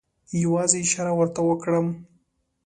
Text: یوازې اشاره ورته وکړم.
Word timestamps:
یوازې 0.43 0.77
اشاره 0.85 1.11
ورته 1.15 1.41
وکړم. 1.45 1.87